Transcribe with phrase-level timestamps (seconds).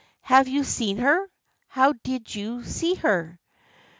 [0.33, 1.29] "Have you seen her?
[1.67, 3.39] How did you see her?